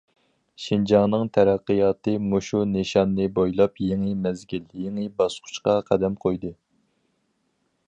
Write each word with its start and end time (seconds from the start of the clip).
شىنجاڭنىڭ 0.67 1.27
تەرەققىياتى 1.37 2.13
مۇشۇ 2.29 2.61
نىشاننى 2.71 3.29
بويلاپ 3.37 3.79
يېڭى 3.89 4.15
مەزگىل، 4.25 4.67
يېڭى 4.87 5.07
باسقۇچقا 5.21 5.79
قەدەم 5.91 6.19
قويدى. 6.27 6.55